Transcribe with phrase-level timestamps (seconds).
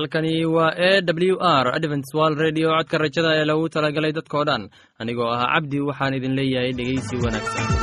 [0.00, 0.90] halkani waa e
[1.30, 4.62] w r advents wal redio codka rajada ee lagu talagalay dadkoo dhan.
[5.02, 7.79] Anigoo ah cabdi waxaan idin leeyahay dhegeysi wanaagsan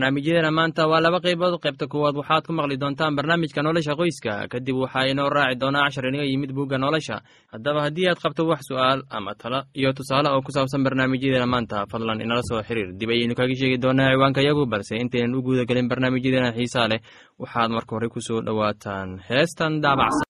[0.00, 1.60] barnaamijyadeena maanta waa laba qaybood.
[1.60, 4.48] Qaybta kuwaad waxaad ku maqli doontaan barnaamijka nolosha qoyska.
[4.48, 7.20] Kadib waxaa inoo raaci doonaa cashar inaga yimid bugga nolosha.
[7.52, 11.84] Haddaba haddii aad qabto wax su'aal ama talo iyo tusaale oo ku saabsan barnaamijyadeena maanta
[11.90, 12.96] fadlan inala soo xiriir.
[12.98, 17.00] Dib ayaynu kaga sheegi doonaa ciwaanka yagu balse intaynan u guuda gelin barnaamijyadeena xiisaa leh.
[17.38, 20.29] Waxaad marka hore ku soo dhowaataan heestan daabacsan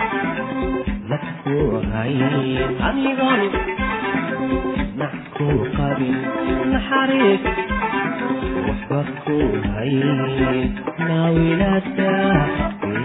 [2.87, 3.41] adigoon
[4.99, 6.15] nac kuu qabin
[6.71, 7.43] naxariis
[8.67, 10.69] waxba kuu hayn
[11.07, 12.11] naawilada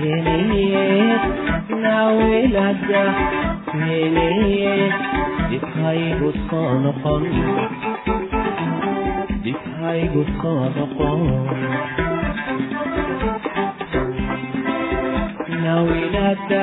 [0.00, 1.22] weeneed
[1.84, 3.02] naawilada
[3.80, 4.94] weeneed
[5.50, 7.24] dhibhaygu soo noqon
[9.44, 11.20] dhibhaygu soo noqon
[15.64, 16.62] naawilada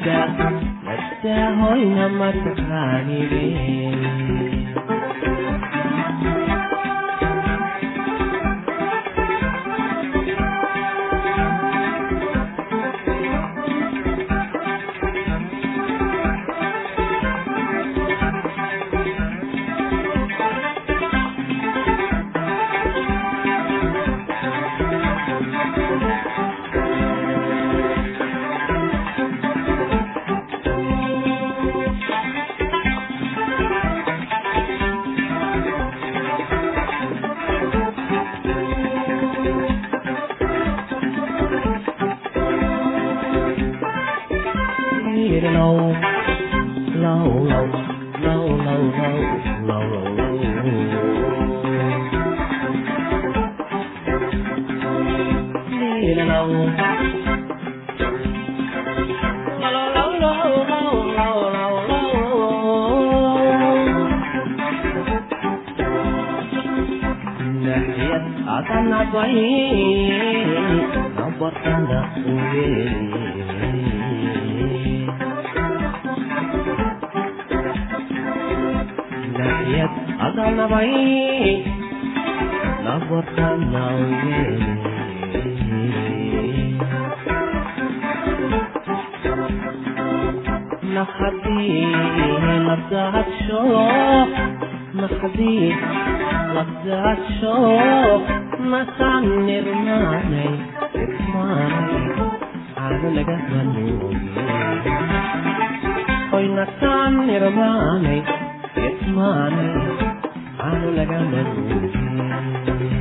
[68.57, 69.37] Atanabay,
[71.17, 72.01] nabatanda
[72.33, 72.69] uwe.
[79.37, 79.95] Nahiyat
[80.27, 80.93] adanabay,
[82.85, 84.39] nabatanda uwe.
[90.95, 91.87] نخدي
[92.69, 94.29] لبدات شوق
[94.95, 95.75] نخدي
[96.55, 100.52] لبدات شوق mataan nirmaanay
[101.34, 102.06] maanay
[102.76, 104.10] caado laga hanuuniyo
[106.38, 108.20] oy nataan nirmaanay
[109.18, 109.74] maanay
[110.60, 112.94] caado laga hanuuniyo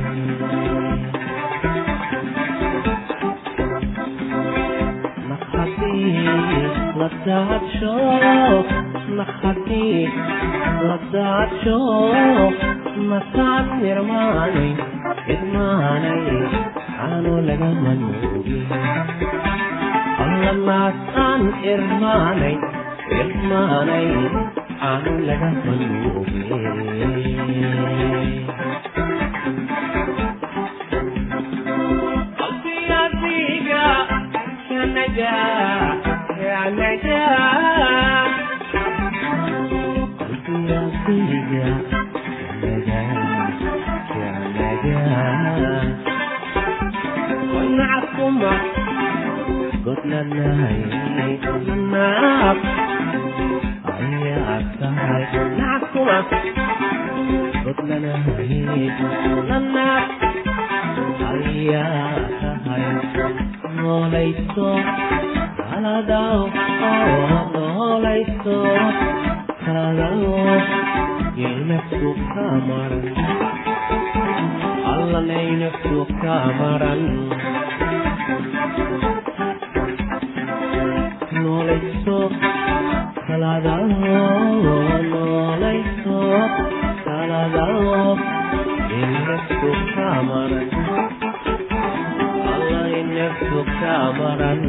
[9.17, 10.07] نخدي
[10.83, 12.53] لدعت شوق
[12.97, 14.75] مسعد نرماني
[15.33, 16.23] idmaanay
[16.95, 18.63] xaanu lagama nuugin
[20.23, 21.41] allamaasaan
[21.73, 22.55] irmaanay
[23.21, 24.07] irmaanay
[24.81, 27.13] xaanu lagama nuugin
[35.15, 35.72] Yeah.
[67.53, 68.57] nololayso
[69.63, 70.37] kalalo
[71.39, 73.62] yelmeftu ka maran
[75.03, 77.01] hallanayna suuqta maran.
[81.43, 82.19] Noolayso
[83.27, 83.75] salada
[85.11, 86.19] noolayso
[87.03, 87.65] salada
[88.99, 90.67] inna suuqta maran.
[92.47, 94.61] Hallayna suuqta maran.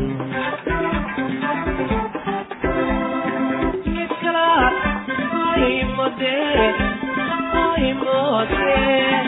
[8.57, 9.24] Yeah.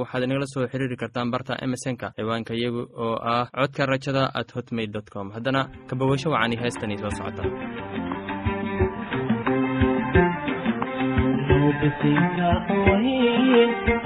[0.00, 4.90] Waxaad inagala soo xiriiri kartaan barta emesonka ciwaanka iyagu oo ah codka rajada at hotmail
[5.12, 5.26] com.
[5.36, 7.42] Haddana kabawasho wacani heestani soo socota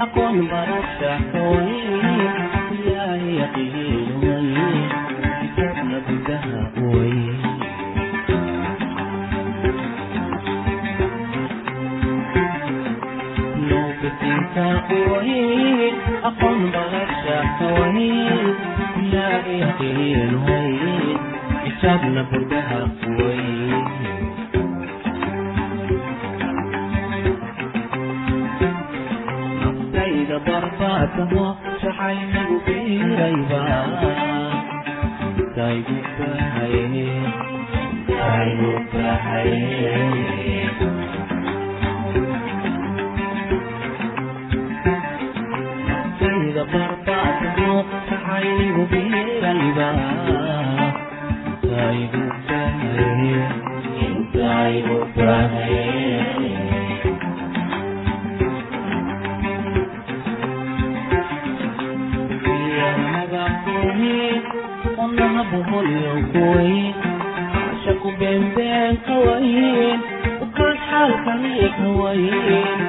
[0.03, 1.69] aqoon barasha wayn
[2.75, 4.87] ilaahay yaqiin wayn
[5.39, 6.59] kitaabna gudaha
[6.91, 7.33] wayn
[14.01, 14.65] bisinka
[15.11, 15.95] wayn
[16.29, 17.37] aqoon barasha
[17.75, 17.97] wayn
[19.03, 21.17] ilaahay yaqiin wayn
[45.87, 47.75] naftayda barbaadamo
[48.09, 49.87] shaxaynagu biirayba
[54.05, 55.95] intaygu bahaye
[63.89, 66.83] intaygu bahaye
[67.83, 69.99] shaqu beenbeen ka wayn
[70.45, 72.79] ukaan xaalkani ka wayn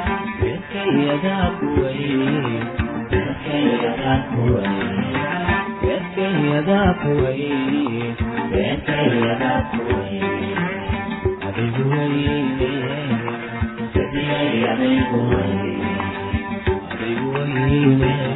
[0.41, 2.55] beerkayadaa ku wayn
[3.11, 4.79] beerkayadaa ku wayn
[5.83, 8.17] beerkayadaa ku wayn
[8.53, 10.59] beerkayadaa ku wayn
[11.49, 12.73] adigu wayne
[13.93, 15.75] sadiyay adigu wayne
[16.93, 18.36] adigu wayne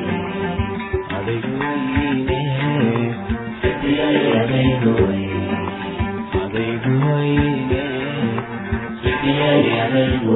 [9.01, 10.35] sadiyay adaygu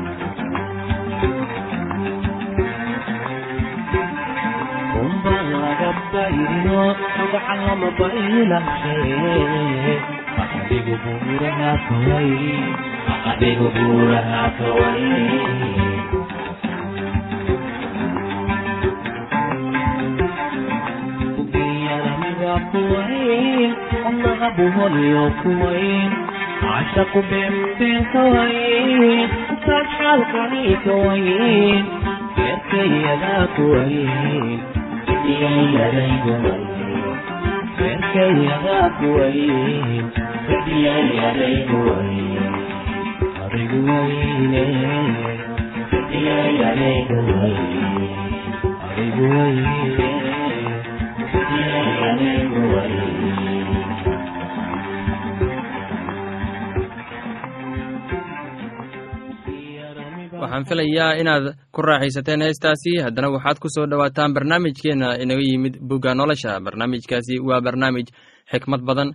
[6.13, 6.79] bayno
[7.31, 9.11] gacan lama baylahay
[10.41, 12.31] adigu buurahaa kaway
[13.31, 15.03] adigu buurahaa kaway
[24.57, 26.11] buholyo kuwayn
[26.61, 29.29] cashaqu beenbeenkawayn
[29.65, 31.83] saad xaalkaniikawayn
[32.45, 34.59] eerkayadaa kuwayn
[35.29, 36.33] iyay adaygu
[37.79, 39.39] reerkayada kuway
[40.49, 41.81] radiyay adaygu
[43.43, 44.63] adigu wayne
[45.93, 47.19] radiyay adaygu
[48.87, 50.09] adigu wayne
[51.33, 52.95] radiyay adaygu way
[60.41, 62.91] waxaan filayaa inaad ku raaxaysateen heestaasi.
[63.05, 66.59] Haddana waxaad ku soo dhowaataan barnaamijkeenna inaga yimid bugga nolosha.
[66.65, 68.07] Barnaamijkaasi waa barnaamij
[68.51, 69.09] xikmad badan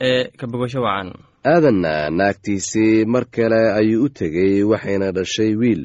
[0.00, 1.08] ee ka bogasho wacan.
[1.52, 5.82] Aadanna naagtiisii mar kale ayuu u tegey waxayna dhashay wiil.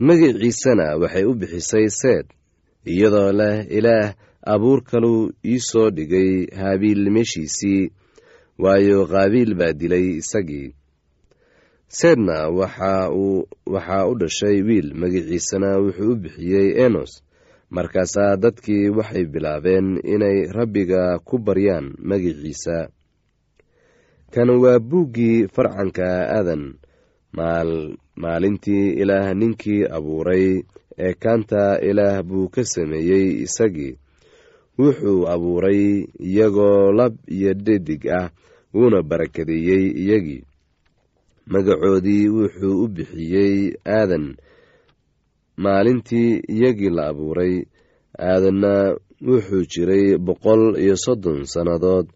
[0.00, 2.26] Magiciisana waxay u bixisay seed
[2.86, 4.14] iyadoo leh ilaah
[4.46, 7.90] abuur kaluu ii soo dhigay haabiil meeshiisii
[8.62, 10.74] waayo qaabiil baa dilay isagii
[11.88, 17.22] seedna waxaa u dhashay wiil magiciisana wuxuu u bixiyey enos.
[17.70, 22.88] Markaasaa dadkii waxay bilaabeen inay rabbiga ku baryaan magiciisa.
[24.32, 26.74] Kan waa buuggii farcanka aadan.
[28.16, 30.62] Maalintii ilaah ninkii abuuray
[30.98, 33.98] ee kaanta ilaah buu ka sameeyey isagii.
[34.78, 38.30] Wuxuu abuuray iyagoo lab iyo dhedig ah
[38.74, 40.42] wuuna barakadeeyey iyagii
[41.52, 43.54] magacoodii wuxuu u bixiyey
[43.96, 44.26] aadan.
[45.56, 47.54] Maalintii iyagii la abuuray
[48.18, 48.72] aadanna
[49.28, 52.06] wuxuu jiray boqol iyo soddon sannadood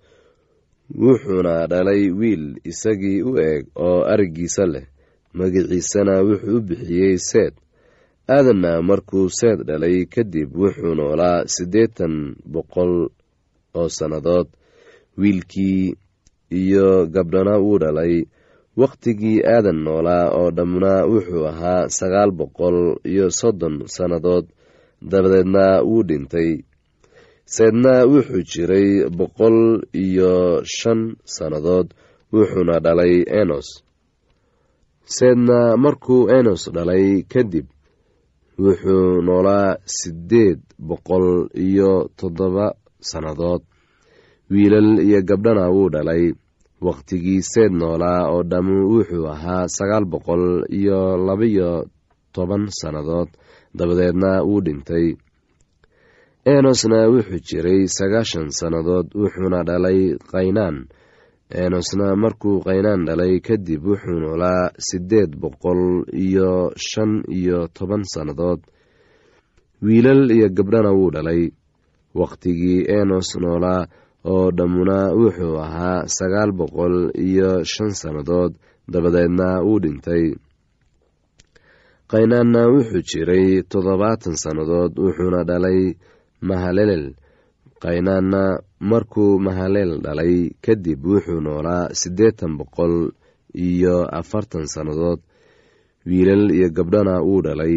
[1.05, 4.87] wuxuuna dhalay wiil isagii u eg oo araggiisa leh.
[5.39, 7.55] Magiciisana wuxuu u bixiyey seed.
[8.29, 12.15] Aadanna markuu seed dhalay kadib wuxuu noolaa siddeetan
[12.53, 12.93] boqol
[13.79, 14.49] oo sannadood.
[15.19, 15.95] Wiilkii
[16.61, 18.15] iyo gabdhana wuu dhalay
[18.81, 22.79] wakhtigii aadan noolaa oo dhammuna wuxuu ahaa sagaal boqol
[23.13, 24.47] iyo soddon sannadood
[25.11, 26.51] dabadeedna wuu dhintay.
[27.55, 29.59] Seedna wuxuu jiray boqol
[30.05, 30.33] iyo
[30.77, 31.01] shan
[31.35, 31.89] sannadood
[32.33, 33.69] wuxuuna dhalay enos.
[35.17, 37.67] Seedna markuu enos dhalay kadib
[38.65, 41.27] wuxuu noolaa siddeed boqol
[41.67, 42.67] iyo toddoba
[43.11, 43.63] sannadood.
[44.51, 46.25] Wiilal iyo gabdhana wuu dhalay
[46.87, 50.45] wakhtigii seed noolaa oo dhammu wuxuu ahaa sagaal boqol
[50.79, 51.71] iyo labaiyo
[52.35, 53.29] toban sannadood.
[53.79, 55.07] Dabadeedna wuu dhintay.
[56.55, 60.01] Enosna wuxuu jiray sagaashan sannadood wuxuuna dhalay
[60.33, 60.77] kaynaan
[61.65, 65.83] enosna markuu kaynaan dhalay kadib wuxuu noolaa siddeed boqol
[66.25, 66.51] iyo
[66.89, 68.61] shan iyo toban sannadood.
[69.85, 71.43] Wiilal iyo gabdhana wuu dhalay.
[72.21, 73.87] Wakhtigii enos noolaa
[74.31, 76.95] oo dhammuna wuxuu ahaa sagaal boqol
[77.29, 78.53] iyo shan sannadood
[78.93, 80.25] dabadeedna wuu dhintay.
[82.11, 85.81] Kaynaanna wuxuu jiray toddobaatan sannadood wuxuuna dhalay
[86.49, 87.05] mahalelel.
[87.83, 88.43] Kaynaanna
[88.91, 92.95] markuu mahaleel dhalay kadib wuxuu noolaa siddeetan boqol
[93.69, 95.21] iyo afartan sannadood.
[96.07, 97.75] Wiilal iyo gabdhana wuu dhalay.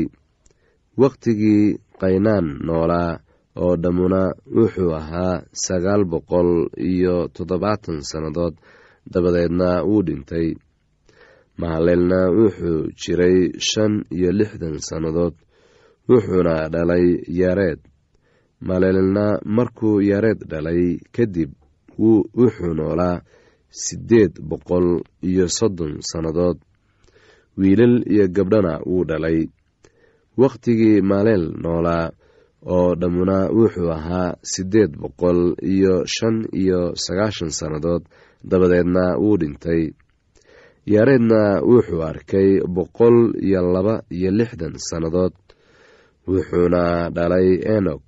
[1.01, 3.19] Wakhtigii kaynaan noolaa
[3.63, 4.21] oo dhammuna
[4.55, 6.49] wuxuu ahaa sagaal boqol
[6.91, 8.55] iyo toddobaatan sannadood
[9.13, 10.47] dabadeedna wuu dhintay.
[11.59, 13.37] Mahaleelna wuxuu jiray
[13.69, 15.35] shan iyo lixdan sannadood
[16.09, 17.05] wuxuuna dhalay
[17.39, 17.79] yareed.
[18.67, 20.83] Maleelna markuu yareed dhalay
[21.15, 21.51] kadib
[21.99, 23.21] wuxuu noolaa
[23.83, 24.87] siddeed boqol
[25.29, 26.57] iyo soddon sannadood.
[27.57, 29.39] Wiilal iyo gabdhana wuu dhalay.
[30.37, 32.11] Wakhtigii maaleel noolaa
[32.73, 35.39] oo dhammuna wuxuu ahaa siddeed boqol
[35.73, 38.03] iyo shan iyo sagaashan sannadood.
[38.49, 39.83] Dabadeedna wuu dhintay.
[40.93, 45.33] Yareedna wuxuu arkay boqol iyo laba iyo lixdan sannadood
[46.27, 48.01] wuxuuna dhalay enog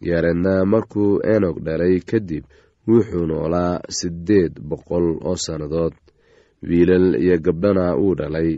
[0.00, 2.44] yareedna markuu enog dhalay kadib
[2.88, 5.94] wuxuu noolaa siddeed boqol oo sannadood.
[6.68, 8.50] Wiilal iyo gabdhana wuu dhalay.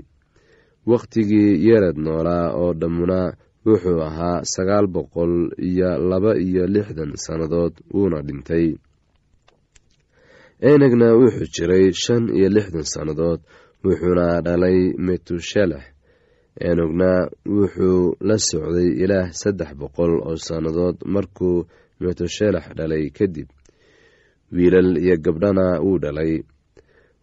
[0.86, 3.20] Wakhtigii yared noolaa oo dhammuna
[3.66, 5.34] wuxuu ahaa sagaal boqol
[5.68, 8.66] iyo laba iyo lixdan sannadood wuuna dhintay.
[10.70, 13.40] Enegna wuxuu jiray shan iyo lixdan sannadood
[13.84, 15.84] wuxuuna dhalay metushelex
[16.68, 17.10] enogna
[17.56, 21.56] wuxuu la socday ilaah saddex boqol oo sannadood markuu
[22.02, 23.48] metushelex dhalay kadib.
[24.54, 26.32] Wiilal iyo gabdhana wuu dhalay.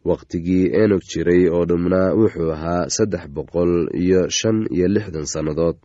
[0.10, 5.78] Wakhtigii enog jiray oo dhumna wuxuu ahaa saddex boqol iyo shan iyo lixdan sannadood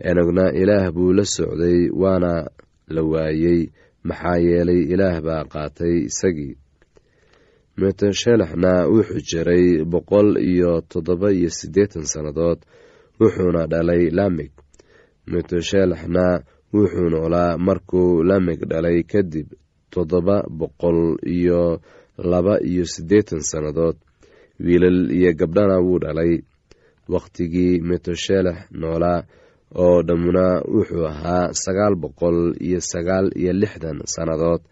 [0.00, 2.32] enogna ilaah buu la socday waana
[2.94, 3.60] la waayey
[4.08, 6.54] maxaa yeelay ilaah baa qaatay isagii.
[7.80, 12.58] Meteshelaxna wuxuu jiray boqol iyo toddoba iyo siddeetan sannadood
[13.20, 14.52] wuxuuna dhalay lamig.
[15.30, 16.24] Meteshelaxna
[16.74, 19.48] wuxuu noolaa markuu lamig dhalay kadib
[19.92, 21.00] toddoba boqol
[21.36, 21.80] iyo
[22.30, 23.96] laba iyo siddeetan sannadood.
[24.64, 26.32] Wiilal iyo gabdhana wuu dhalay.
[27.08, 29.26] Wakhtigii meteshelax noolaa
[29.82, 34.62] oo dhammuna wuxuu ahaa sagaal boqol iyo sagaal iyo lixdan sannadood.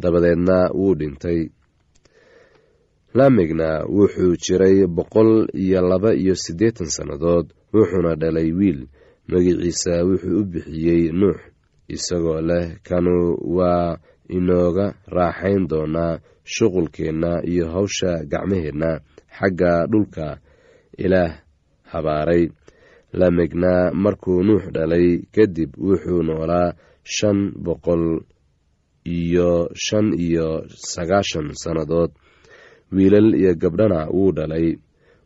[0.00, 1.40] Dabadeedna wuu dhintay.
[3.14, 5.30] Lamigna wuxuu jiray boqol
[5.64, 8.80] iyo laba iyo siddeetan sannadood wuxuuna dhalay wiil.
[9.30, 11.38] Magiciisa wuxuu u bixiyey nuux
[11.94, 13.14] isagoo leh kanu
[13.56, 13.98] waa
[14.36, 14.86] inooga
[15.16, 16.18] raaxayn doonaa
[16.52, 18.90] shuqulkeenna iyo hawsha gacmaheenna
[19.38, 20.26] xagga dhulka
[21.04, 21.32] ilaah
[21.92, 22.42] habaaray
[23.20, 23.72] lamigna
[24.02, 26.68] markuu nuux dhalay kadib wuxuu noolaa
[27.14, 28.04] shan boqol
[29.18, 29.50] iyo
[29.84, 30.46] shan iyo
[30.92, 32.10] sagaashan sannadood.
[32.94, 34.68] Wiilal iyo gabdhana wuu dhalay.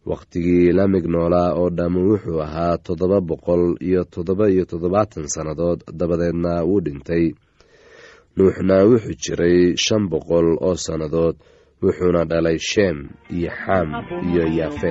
[0.08, 6.52] Wakhtigii lamig noolaa oo dhammu wuxuu ahaa toddoba boqol iyo toddoba iyo toddobaatan sannadood dabadeedna
[6.68, 7.24] wuu dhintay.
[8.36, 11.36] Nuuxna wuxuu jiray shan boqol oo sannadood
[11.82, 12.98] wuxuuna dhalay sheem
[13.36, 13.88] iyo xaam
[14.30, 14.90] iyo yaafe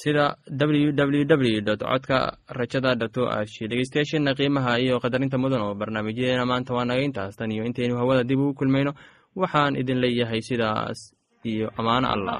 [0.00, 0.24] sida
[0.60, 2.18] www dot codka
[2.58, 7.02] rajada dot o r g dhegeystayaasheena qiimaha iyo qadarinta mudan oo barnaamijyadeena maanta waa naga
[7.08, 7.36] intaas.
[7.38, 8.92] Tan iyo intaynu hawada dib ugu kulmayno
[9.40, 10.98] waxaan idin leeyahay sidaas
[11.50, 12.36] iyo ammaano allah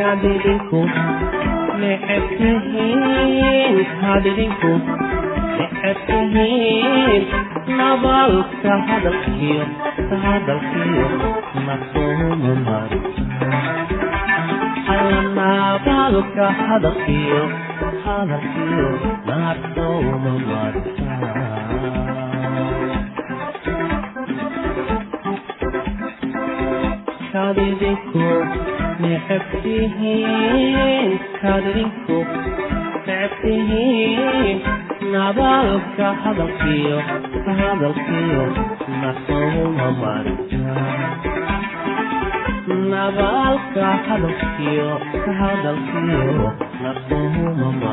[0.00, 0.80] adinku
[1.80, 4.72] necebtihiin hadinku
[5.58, 7.22] necebtihiin
[7.78, 9.64] nabalka hadalkiyo
[10.24, 11.06] hadalkiyo
[11.66, 13.00] masoo mari
[15.36, 17.42] nabalka hadalkiyo
[18.04, 18.88] hadalkiyo
[19.28, 21.12] nasooma marta
[27.32, 28.71] How did it go?
[29.02, 31.10] necabtihiin
[35.12, 36.98] nabaalka hadalkiyo
[37.58, 38.44] hadalkiyo
[44.08, 44.88] hadalkiyo
[45.40, 47.92] hadalkiyo nasouma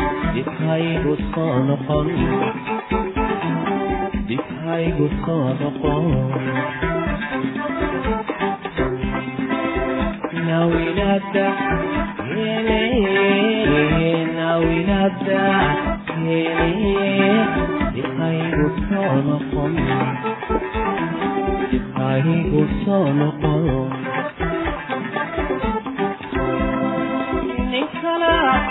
[0.61, 2.07] بتهيجوا الصنقان
[4.29, 6.31] بتهيجوا الصنقان
[10.47, 11.53] ناوي نبدع
[14.37, 15.73] ناوي نبدع
[17.95, 19.75] بتهيجوا الصنقان
[21.73, 23.89] بتهيجوا الصنقان
[27.73, 28.70] نخلع